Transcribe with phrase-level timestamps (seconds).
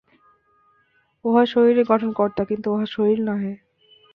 [1.25, 3.53] উহা শরীরের গঠনকর্তা, কিন্তু উহা শরীর নহে।